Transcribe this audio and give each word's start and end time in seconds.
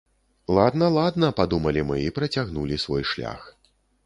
Ладна-ладна, 0.57 1.29
падумалі 1.39 1.83
мы, 1.91 2.01
і 2.07 2.15
працягнулі 2.17 2.81
свой 2.87 3.03
шлях. 3.13 3.41